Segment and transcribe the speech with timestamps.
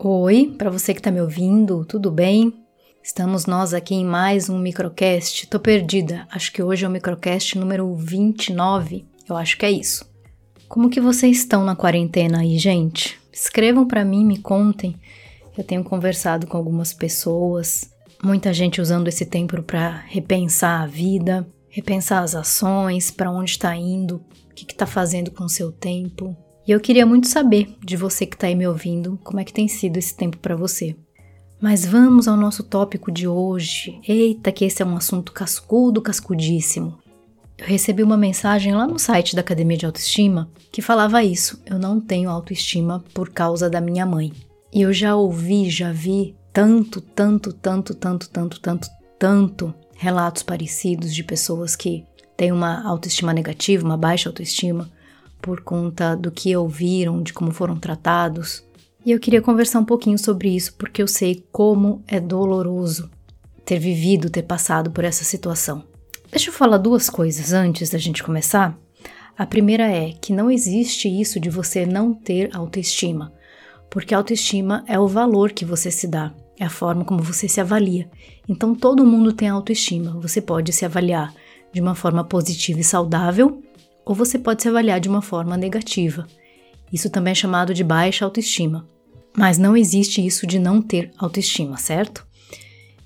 [0.00, 2.54] Oi, para você que está me ouvindo, tudo bem?
[3.02, 5.48] Estamos nós aqui em mais um microcast.
[5.48, 6.24] Tô perdida.
[6.30, 9.04] Acho que hoje é o microcast número 29.
[9.28, 10.08] Eu acho que é isso.
[10.68, 13.18] Como que vocês estão na quarentena aí, gente?
[13.32, 14.94] Escrevam para mim, me contem.
[15.56, 17.90] Eu tenho conversado com algumas pessoas,
[18.22, 23.74] muita gente usando esse tempo para repensar a vida, repensar as ações, para onde está
[23.74, 26.36] indo, o que está fazendo com o seu tempo.
[26.68, 29.54] E eu queria muito saber de você que está aí me ouvindo, como é que
[29.54, 30.94] tem sido esse tempo para você.
[31.58, 33.98] Mas vamos ao nosso tópico de hoje.
[34.06, 36.98] Eita, que esse é um assunto cascudo, cascudíssimo.
[37.56, 41.58] Eu recebi uma mensagem lá no site da Academia de Autoestima que falava isso.
[41.64, 44.30] Eu não tenho autoestima por causa da minha mãe.
[44.70, 48.88] E eu já ouvi, já vi tanto, tanto, tanto, tanto, tanto, tanto,
[49.18, 52.04] tanto relatos parecidos de pessoas que
[52.36, 54.90] têm uma autoestima negativa, uma baixa autoestima,
[55.40, 58.64] por conta do que ouviram, de como foram tratados.
[59.04, 63.10] E eu queria conversar um pouquinho sobre isso porque eu sei como é doloroso
[63.64, 65.84] ter vivido, ter passado por essa situação.
[66.30, 68.78] Deixa eu falar duas coisas antes da gente começar.
[69.36, 73.32] A primeira é que não existe isso de você não ter autoestima,
[73.90, 77.60] porque autoestima é o valor que você se dá, é a forma como você se
[77.60, 78.10] avalia.
[78.48, 81.32] Então todo mundo tem autoestima, você pode se avaliar
[81.72, 83.62] de uma forma positiva e saudável
[84.08, 86.26] ou você pode se avaliar de uma forma negativa.
[86.90, 88.88] Isso também é chamado de baixa autoestima.
[89.36, 92.26] Mas não existe isso de não ter autoestima, certo?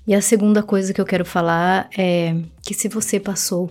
[0.07, 3.69] E a segunda coisa que eu quero falar é que se você passou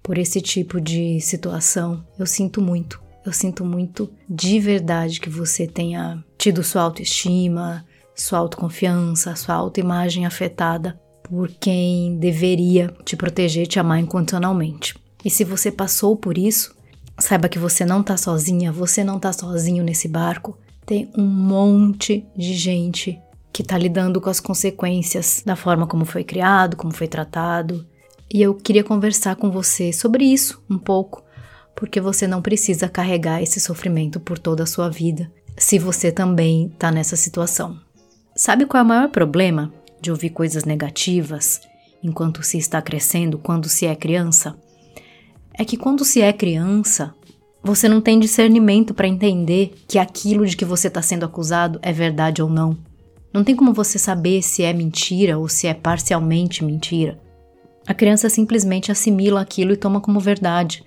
[0.00, 3.02] por esse tipo de situação, eu sinto muito.
[3.26, 7.84] Eu sinto muito de verdade que você tenha tido sua autoestima,
[8.14, 14.94] sua autoconfiança, sua autoimagem afetada por quem deveria te proteger, te amar incondicionalmente.
[15.24, 16.74] E se você passou por isso,
[17.18, 20.56] saiba que você não tá sozinha, você não tá sozinho nesse barco.
[20.86, 23.20] Tem um monte de gente
[23.52, 27.86] que tá lidando com as consequências da forma como foi criado, como foi tratado.
[28.32, 31.24] E eu queria conversar com você sobre isso um pouco,
[31.74, 36.68] porque você não precisa carregar esse sofrimento por toda a sua vida, se você também
[36.78, 37.78] tá nessa situação.
[38.36, 41.60] Sabe qual é o maior problema de ouvir coisas negativas
[42.02, 44.56] enquanto se está crescendo, quando se é criança?
[45.58, 47.12] É que quando se é criança,
[47.60, 51.92] você não tem discernimento para entender que aquilo de que você está sendo acusado é
[51.92, 52.78] verdade ou não.
[53.34, 57.20] Não tem como você saber se é mentira ou se é parcialmente mentira.
[57.84, 60.84] A criança simplesmente assimila aquilo e toma como verdade.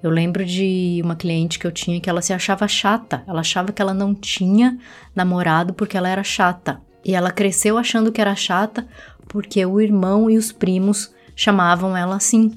[0.00, 3.72] Eu lembro de uma cliente que eu tinha que ela se achava chata, ela achava
[3.72, 4.78] que ela não tinha
[5.14, 6.80] namorado porque ela era chata.
[7.04, 8.86] E ela cresceu achando que era chata
[9.26, 12.52] porque o irmão e os primos chamavam ela assim.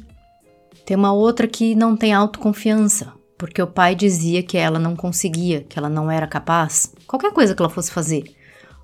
[0.88, 5.66] Tem uma outra que não tem autoconfiança, porque o pai dizia que ela não conseguia,
[5.68, 8.24] que ela não era capaz, qualquer coisa que ela fosse fazer.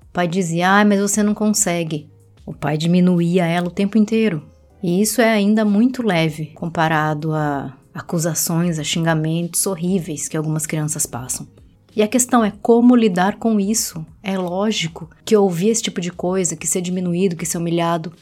[0.02, 2.10] O pai dizia: "Ah, mas você não consegue".
[2.44, 4.42] O pai diminuía ela o tempo inteiro.
[4.82, 11.06] E isso é ainda muito leve comparado a acusações, a xingamentos horríveis que algumas crianças
[11.06, 11.48] passam.
[11.96, 14.04] E a questão é como lidar com isso.
[14.22, 18.12] É lógico que ouvir esse tipo de coisa, que ser diminuído, que ser humilhado,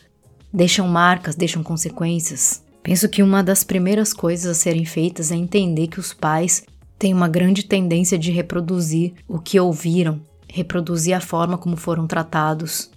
[0.54, 2.62] deixam marcas, deixam consequências.
[2.82, 6.65] Penso que uma das primeiras coisas a serem feitas é entender que os pais
[6.98, 12.91] têm uma grande tendência de reproduzir o que ouviram, reproduzir a forma como foram tratados.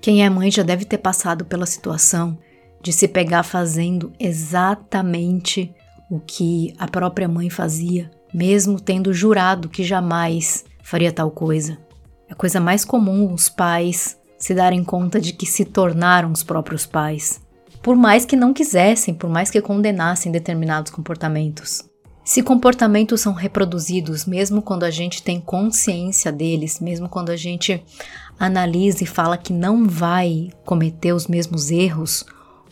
[0.00, 2.38] Quem é mãe já deve ter passado pela situação
[2.82, 5.72] de se pegar fazendo exatamente
[6.10, 11.78] o que a própria mãe fazia, mesmo tendo jurado que jamais faria tal coisa.
[12.28, 16.84] É coisa mais comum os pais se darem conta de que se tornaram os próprios
[16.84, 17.40] pais
[17.82, 21.82] por mais que não quisessem, por mais que condenassem determinados comportamentos.
[22.24, 27.82] Se comportamentos são reproduzidos, mesmo quando a gente tem consciência deles, mesmo quando a gente
[28.38, 32.24] analisa e fala que não vai cometer os mesmos erros,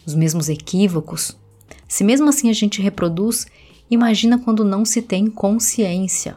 [0.06, 1.36] os mesmos equívocos,
[1.88, 3.46] se mesmo assim a gente reproduz,
[3.90, 6.36] imagina quando não se tem consciência.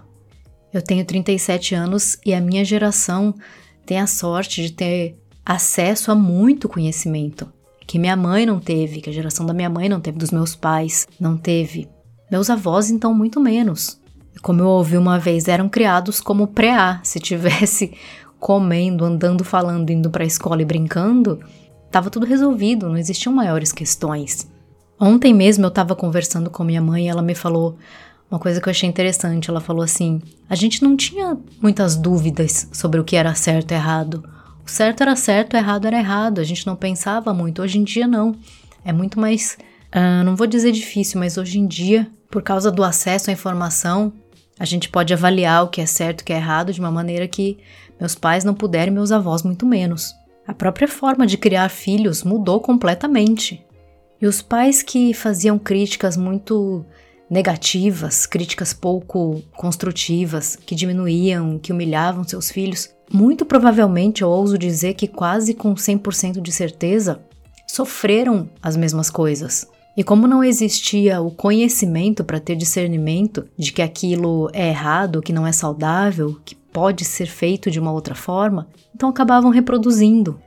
[0.74, 3.36] Eu tenho 37 anos e a minha geração
[3.86, 7.52] tem a sorte de ter acesso a muito conhecimento
[7.92, 10.56] que minha mãe não teve, que a geração da minha mãe não teve, dos meus
[10.56, 11.90] pais não teve.
[12.32, 14.00] Meus avós, então, muito menos.
[14.42, 17.02] Como eu ouvi uma vez, eram criados como pré-A.
[17.04, 17.92] Se tivesse
[18.40, 21.42] comendo, andando, falando, indo para a escola e brincando,
[21.86, 24.50] estava tudo resolvido, não existiam maiores questões.
[24.98, 27.76] Ontem mesmo eu estava conversando com minha mãe e ela me falou
[28.32, 29.50] uma coisa que eu achei interessante.
[29.50, 33.76] Ela falou assim: a gente não tinha muitas dúvidas sobre o que era certo e
[33.76, 34.24] errado.
[34.72, 36.40] Certo era certo, errado era errado.
[36.40, 37.62] A gente não pensava muito.
[37.62, 38.34] Hoje em dia, não.
[38.86, 39.58] É muito mais.
[39.94, 44.14] Uh, não vou dizer difícil, mas hoje em dia, por causa do acesso à informação,
[44.62, 46.92] A gente pode avaliar o que é certo e o que é errado de uma
[46.92, 47.58] maneira que
[48.00, 50.14] meus pais não puderam e meus avós muito menos.
[50.48, 53.66] A própria forma de criar filhos mudou completamente.
[54.22, 56.86] E os pais que faziam críticas muito
[57.28, 64.94] negativas, críticas pouco construtivas, que diminuíam, que humilhavam seus filhos, muito provavelmente eu ouso dizer
[64.94, 67.22] que quase com 100% de certeza
[67.68, 69.68] sofreram as mesmas coisas.
[69.96, 75.34] E como não existia o conhecimento para ter discernimento de que aquilo é errado, que
[75.34, 80.40] não é saudável, que pode ser feito de uma outra forma, então acabavam reproduzindo.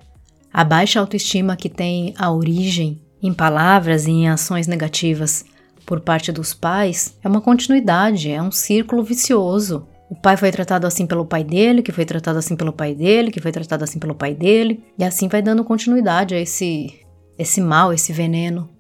[0.53, 5.45] A baixa autoestima que tem a origem em palavras e em ações negativas
[5.85, 9.87] por parte dos pais é uma continuidade, é um círculo vicioso.
[10.15, 13.33] O pai foi tratado assim pelo pai dele, que foi tratado assim pelo pai dele,
[13.33, 17.01] que foi tratado assim pelo pai dele, e assim vai dando continuidade a esse
[17.37, 18.71] esse mal, esse veneno.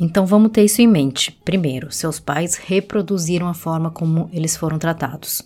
[0.00, 1.38] Então vamos ter isso em mente.
[1.44, 5.42] Primeiro, seus pais reproduziram a forma como eles foram tratados.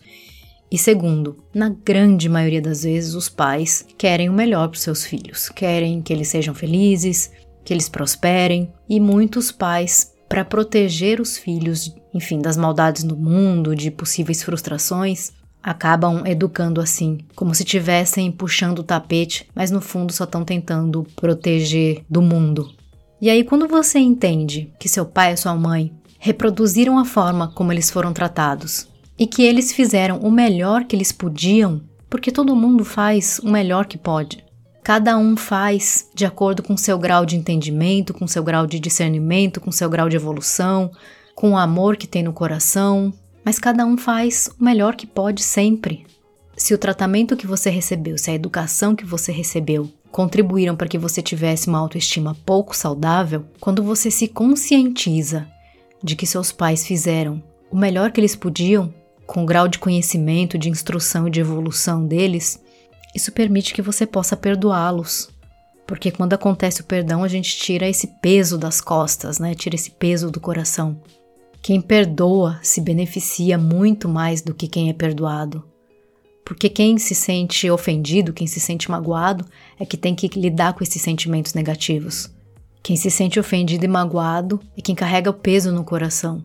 [0.70, 5.48] E segundo, na grande maioria das vezes os pais querem o melhor para seus filhos,
[5.48, 7.32] querem que eles sejam felizes,
[7.64, 13.74] que eles prosperem, e muitos pais, para proteger os filhos, enfim, das maldades do mundo,
[13.74, 15.32] de possíveis frustrações,
[15.62, 21.06] acabam educando assim, como se estivessem puxando o tapete, mas no fundo só estão tentando
[21.16, 22.68] proteger do mundo,
[23.22, 27.70] e aí, quando você entende que seu pai e sua mãe reproduziram a forma como
[27.70, 31.80] eles foram tratados e que eles fizeram o melhor que eles podiam,
[32.10, 34.44] porque todo mundo faz o melhor que pode.
[34.82, 39.60] Cada um faz de acordo com seu grau de entendimento, com seu grau de discernimento,
[39.60, 40.90] com seu grau de evolução,
[41.42, 43.12] com o amor que tem no coração,
[43.44, 46.06] mas cada um faz o melhor que pode sempre.
[46.56, 50.96] Se o tratamento que você recebeu, se a educação que você recebeu contribuíram para que
[50.96, 55.48] você tivesse uma autoestima pouco saudável, quando você se conscientiza
[56.00, 57.42] de que seus pais fizeram
[57.72, 58.94] o melhor que eles podiam,
[59.26, 62.62] com o grau de conhecimento, de instrução e de evolução deles,
[63.16, 65.28] isso permite que você possa perdoá-los.
[65.88, 69.56] Porque quando acontece o perdão, a gente tira esse peso das costas, né?
[69.56, 70.96] Tira esse peso do coração.
[71.62, 75.62] Quem perdoa se beneficia muito mais do que quem é perdoado.
[76.44, 79.44] Porque quem se sente ofendido, quem se sente magoado,
[79.78, 82.28] é que tem que lidar com esses sentimentos negativos.
[82.82, 86.44] Quem se sente ofendido e magoado é quem carrega o peso no coração.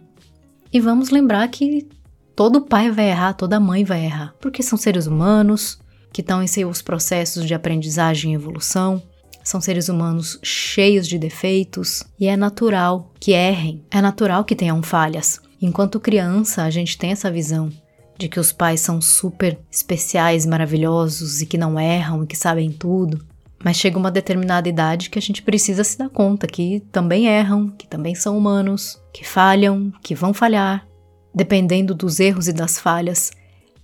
[0.72, 1.88] E vamos lembrar que
[2.36, 5.80] todo pai vai errar, toda mãe vai errar, porque são seres humanos
[6.14, 9.02] que estão em seus processos de aprendizagem e evolução,
[9.48, 14.84] são seres humanos cheios de defeitos e é natural que errem, é natural que tenham
[14.84, 15.40] falhas.
[15.62, 17.72] Enquanto criança, a gente tem essa visão
[18.18, 22.74] de que os pais são super especiais, maravilhosos e que não erram e que sabem
[22.74, 23.26] tudo.
[23.64, 27.70] Mas chega uma determinada idade que a gente precisa se dar conta que também erram,
[27.70, 30.86] que também são humanos, que falham, que vão falhar.
[31.34, 33.32] Dependendo dos erros e das falhas,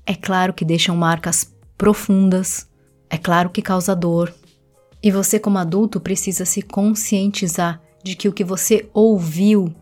[0.05, 2.67] é claro que deixam marcas profundas,
[3.09, 4.33] é claro que causa dor.
[5.03, 9.73] E você, como adulto, precisa se conscientizar de que o que você ouviu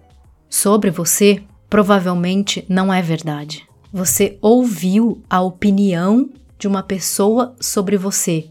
[0.50, 3.64] sobre você provavelmente não é verdade.
[3.94, 8.50] Você ouviu a opinião de uma pessoa sobre você.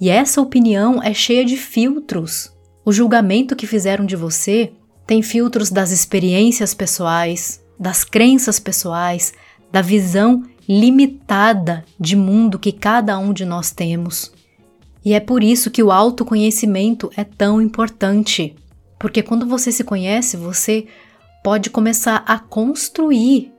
[0.00, 2.52] E essa opinião é cheia de filtros.
[2.84, 4.72] O julgamento que fizeram de você
[5.06, 9.32] tem filtros das experiências pessoais, das crenças pessoais,
[9.70, 14.32] da visão limitada de mundo que cada um de nós temos.
[15.08, 18.54] E é por isso que o autoconhecimento é tão importante.
[18.98, 20.86] Porque quando você se conhece, você
[21.42, 23.50] pode começar a construir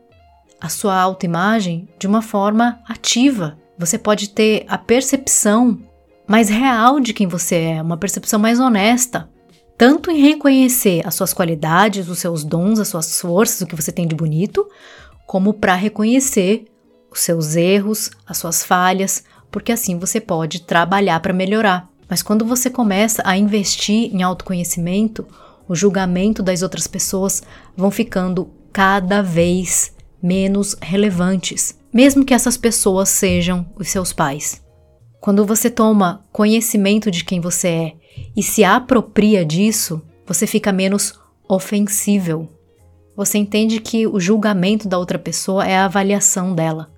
[0.62, 3.58] a sua autoimagem de uma forma ativa.
[3.79, 5.79] Você pode ter a percepção
[6.27, 9.27] mais real de quem você é, uma percepção mais honesta,
[9.75, 13.91] tanto em reconhecer as suas qualidades, os seus dons, as suas forças, o que você
[13.91, 14.70] tem de bonito,
[15.25, 16.65] como para reconhecer
[17.12, 21.89] os seus erros, as suas falhas, porque assim você pode trabalhar para melhorar.
[22.10, 25.27] Mas quando você começa a investir em autoconhecimento,
[25.68, 27.44] o julgamento das outras pessoas
[27.77, 34.62] vão ficando cada vez menos relevantes, mesmo que essas pessoas sejam os seus pais.
[35.22, 37.94] Quando você toma conhecimento de quem você é
[38.36, 42.48] e se apropria disso, você fica menos ofensível.
[43.15, 46.89] Você entende que o julgamento da outra pessoa é a avaliação dela.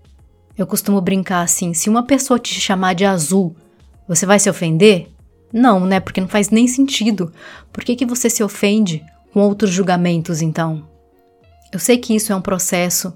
[0.62, 3.56] Eu costumo brincar assim: se uma pessoa te chamar de azul,
[4.08, 5.08] você vai se ofender?
[5.52, 6.00] Não, né?
[6.00, 7.34] Porque não faz nem sentido.
[7.74, 9.04] Por que, que você se ofende
[9.34, 10.88] com outros julgamentos então?
[11.74, 13.12] Eu sei que isso é um processo,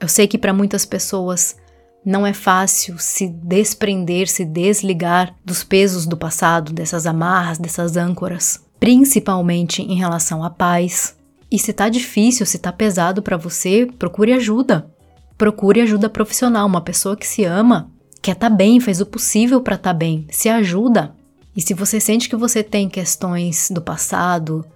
[0.00, 1.56] eu sei que para muitas pessoas
[2.04, 8.60] não é fácil se desprender, se desligar dos pesos do passado, dessas amarras, dessas âncoras,
[8.80, 11.16] principalmente em relação à paz.
[11.48, 14.90] E se tá difícil, se tá pesado para você, procure ajuda.
[15.38, 16.66] Procure ajuda profissional.
[16.66, 17.90] Uma pessoa que se ama,
[18.20, 21.14] quer estar tá bem, faz o possível para estar tá bem, se ajuda.
[21.56, 24.66] E se você sente que você tem questões do passado,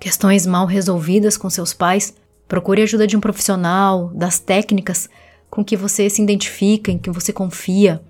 [0.00, 2.14] questões mal resolvidas com seus pais,
[2.48, 5.08] procure ajuda de um profissional, das técnicas
[5.50, 8.02] com que você se identifica, em que você confia.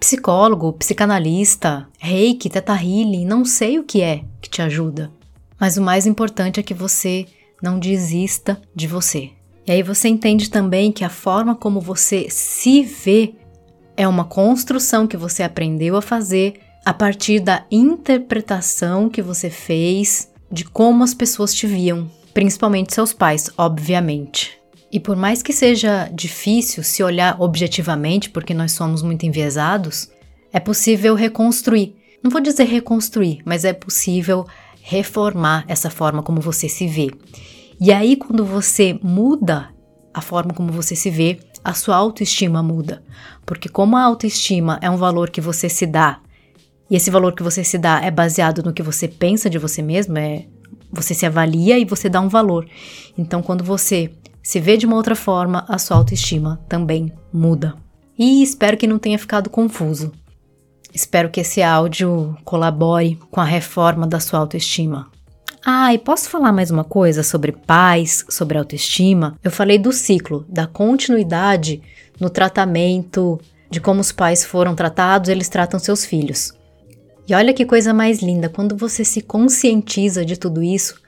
[0.00, 5.10] Psicólogo, psicanalista, reiki, teta healing, não sei o que é que te ajuda.
[5.58, 7.26] Mas o mais importante é que você
[7.62, 9.37] não desista de você.
[9.68, 13.34] E aí você entende também que a forma como você se vê
[13.98, 16.54] é uma construção que você aprendeu a fazer
[16.86, 23.12] a partir da interpretação que você fez de como as pessoas te viam, principalmente seus
[23.12, 24.58] pais, obviamente.
[24.90, 30.08] E por mais que seja difícil se olhar objetivamente, porque nós somos muito enviesados,
[30.50, 31.94] é possível reconstruir.
[32.22, 34.46] Não vou dizer reconstruir, mas é possível
[34.80, 37.10] reformar essa forma como você se vê.
[37.80, 39.70] E aí, quando você muda
[40.12, 43.02] a forma como você se vê, a sua autoestima muda.
[43.46, 46.20] Porque, como a autoestima é um valor que você se dá,
[46.90, 49.82] e esse valor que você se dá é baseado no que você pensa de você
[49.82, 50.46] mesmo, é
[50.90, 52.66] você se avalia e você dá um valor.
[53.16, 54.10] Então, quando você
[54.42, 57.76] se vê de uma outra forma, a sua autoestima também muda.
[58.18, 60.10] E espero que não tenha ficado confuso.
[60.92, 65.10] Espero que esse áudio colabore com a reforma da sua autoestima.
[65.64, 69.36] Ah, e posso falar mais uma coisa sobre paz, sobre autoestima?
[69.42, 71.82] Eu falei do ciclo, da continuidade
[72.20, 76.52] no tratamento, de como os pais foram tratados, eles tratam seus filhos.
[77.28, 81.00] E olha que coisa mais linda, quando você se conscientiza de tudo isso,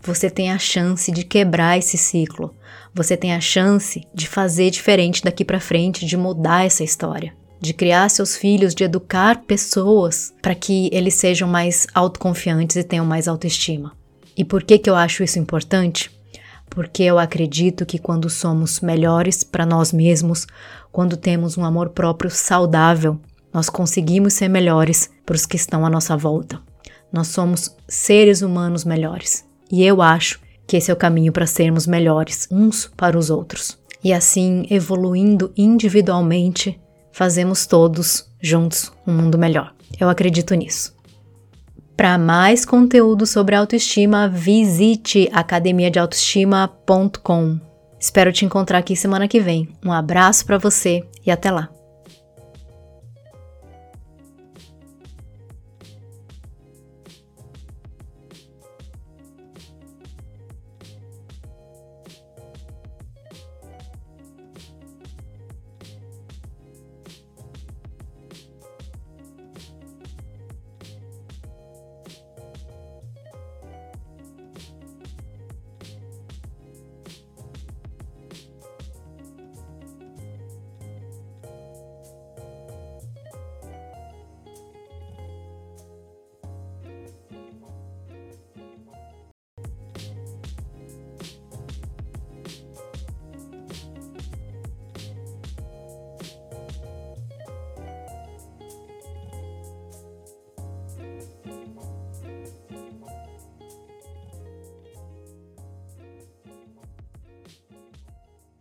[0.00, 2.54] você tem a chance de quebrar esse ciclo.
[2.94, 7.72] Você tem a chance de fazer diferente daqui para frente, de mudar essa história de
[7.72, 13.26] criar seus filhos, de educar pessoas para que eles sejam mais autoconfiantes e tenham mais
[13.28, 13.92] autoestima.
[14.36, 16.10] E por que, que eu acho isso importante?
[16.68, 20.46] Porque eu acredito que quando somos melhores para nós mesmos,
[20.92, 23.18] quando temos um amor próprio saudável,
[23.52, 26.60] nós conseguimos ser melhores para os que estão à nossa volta.
[27.10, 29.44] Nós somos seres humanos melhores.
[29.70, 33.78] E eu acho que esse é o caminho para sermos melhores uns para os outros.
[34.02, 36.78] E assim, evoluindo individualmente,
[37.16, 39.72] fazemos todos juntos um mundo melhor.
[39.98, 40.94] Eu acredito nisso.
[41.96, 47.58] Para mais conteúdo sobre autoestima, visite academiadeautoestima.com.
[47.98, 49.70] Espero te encontrar aqui semana que vem.
[49.82, 51.70] Um abraço para você e até lá.